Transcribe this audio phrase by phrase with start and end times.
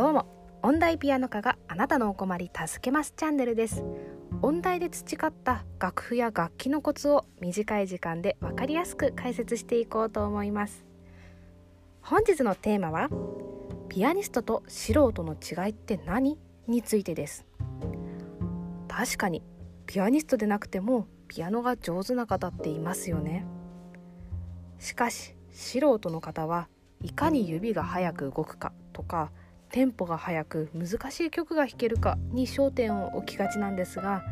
[0.00, 0.24] どうも。
[0.62, 3.84] 音大ピアノ科があなたのお困り助けますチャンネルです。
[4.40, 10.86] 音大で培った楽譜や楽器のコツを短い時間で分かりやすく解説していこうと思います。
[12.00, 13.10] 本日のテーマは
[13.90, 17.44] ピアニストと素人の違いって何についてです。
[18.88, 19.42] 確かに
[19.84, 23.44] ピアニストでなくてもピアノが上手な方っていますよね。
[24.78, 26.68] しかし素人の方は
[27.02, 29.30] いかに指が速く動くかとか
[29.70, 34.24] テンポが速く難しい曲が弾けるかに焦点を置きがちなんですが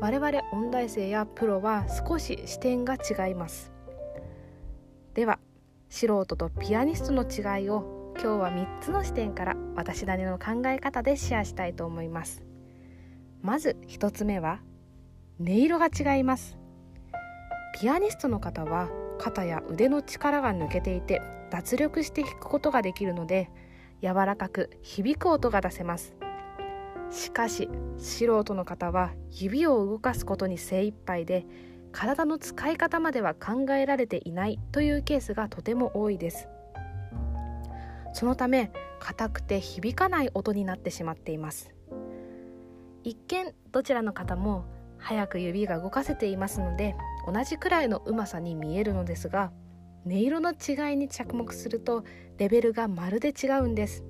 [0.00, 3.72] 我々音大生やプロは少し視点が違います。
[5.14, 5.38] では
[5.88, 12.42] 素人とピアニストの違いを今日は3つの視点から私なりの考え方でシェアしたいと思います。
[13.42, 14.60] まず1つ目は
[15.40, 16.56] 音色が違います。
[17.80, 21.20] ピアニストの方は肩や腕の力が抜けていて
[21.50, 23.50] 脱力して弾くことができるので
[24.02, 26.14] 柔らかく響く音が出せます。
[27.10, 31.46] しかし素人の方は指を動かすことに精一杯で
[31.90, 36.48] 体の使い方までは考えられていないというケースがとても多いです。
[38.12, 41.72] そのため硬くて響かない音になってしまっています。
[43.04, 44.64] 一見どちらの方も
[44.98, 46.94] 早く指が動かせていますので
[47.26, 49.52] 同じくらいのうまさに見えるのですが
[50.10, 52.02] 音色の違いに着目すると
[52.38, 54.04] レベルがまるで違うんです。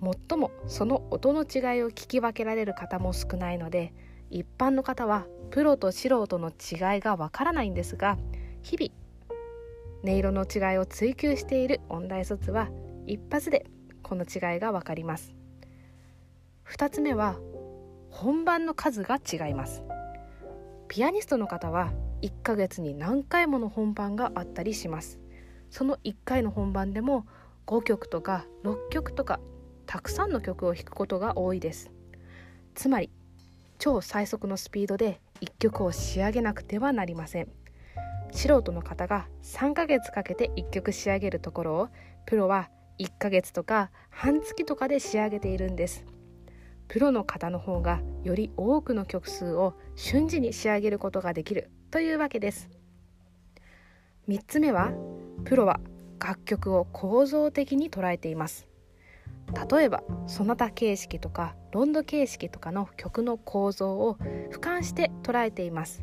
[0.00, 3.92] もっともその音の違いを聞き分けられる方も少ないので
[4.30, 8.16] 一般の方はプロと素人の違いがわからないんですが
[8.62, 8.92] 日々
[10.02, 12.70] 音色の違いを追求している音大卒は
[13.06, 13.66] 一発で
[14.02, 15.34] この違いがわかります。
[16.66, 17.38] 2つ目は
[18.08, 19.82] 本番の数が違います。
[20.88, 21.92] ピアニストの方は
[22.22, 25.20] 1ヶ月に何回もの本番があったりします。
[25.70, 27.26] その1回の本番でも
[27.66, 29.40] 5曲とか6曲とか
[29.86, 31.90] たくさんの曲を弾くことが多いです。
[32.74, 33.10] つまり
[33.78, 37.48] 超最速のスピードで1曲を仕上げなくてはなりません。
[38.32, 41.88] 素人の方が3ヶ月かけて1曲仕上げるところを
[42.26, 46.04] プロは1ヶ月とか半月とかで仕上げているんです。
[46.90, 52.68] プロの方の方がより多くの曲数を瞬時に仕上げることができるというわけです。
[54.28, 54.92] 3つ目は
[55.44, 55.78] プロは
[56.18, 58.66] 楽曲を構造的に捉えています。
[59.70, 64.16] 例えばソナタ形式とかロンド形式とかの曲の構造を
[64.50, 66.02] 俯瞰して捉えています。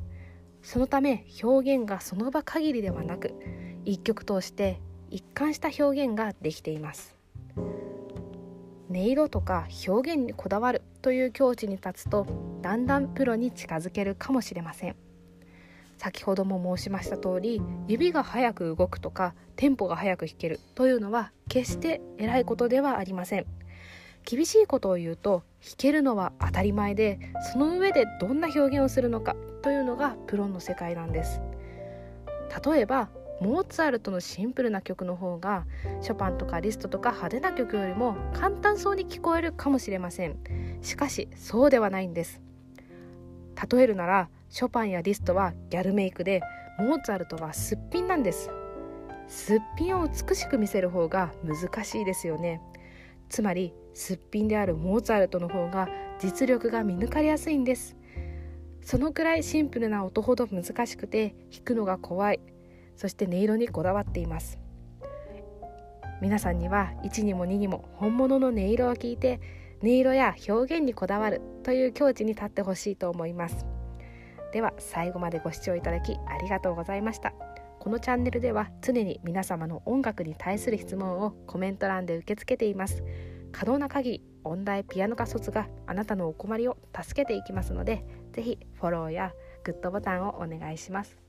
[0.62, 3.34] そのため表現がその場限りではなく
[3.84, 7.17] 一曲通して一貫した表現ができています。
[8.98, 12.26] 音色とか表現にこだわるという境地に立つと
[12.64, 14.96] だんだんプロに近づけるかもしれません。
[15.98, 23.46] 先ほども申しました通り指が速く動くとかテンポが速く弾けるというのは決して偉いことではありません。
[24.26, 27.20] 厳しいことを言うと弾けるのは当たり前で
[27.54, 31.40] その上でどんな表現をするのかというのがプロの世界なんです。
[32.66, 35.66] 例えばモーツァルトのシンプルな曲の方が
[36.02, 40.38] ショパンとかリストとか派手な曲よりも簡単そうに聞こえるかもしれません。
[40.82, 42.42] しかしそうではないんです。
[43.72, 46.42] 例えるならショパンやリストはギャルメイクで
[46.80, 48.50] モーツァルトはすっぴんなんです。
[49.28, 52.62] すっぴんを美しく見せる方が難しいですよね。
[53.30, 57.96] つまりすっぴんであるモーツァルトの方が実力が見抜かれやすいんです。
[58.82, 62.40] そのくらいシンプルな音ほど難しくて弾くのが怖い。
[62.98, 64.60] そして音色にこだわっています。
[66.20, 69.40] 皆さんには1にも2にも本物の音色を聞いて
[69.84, 73.66] 音色や表現にこだわるという境地に立ってほしいと思います。
[74.52, 77.34] では最後までご視聴いただきありがとうございました。
[77.80, 83.04] このチャンネルでは常に皆様の音楽に対する質問をコメント欄で受け付けています。
[83.52, 88.04] 可能な限り音大ピアノ科卒があなたのお困りを助けていきますので
[88.34, 89.34] 是非フォローや
[89.64, 91.27] グッドボタンをお願いします。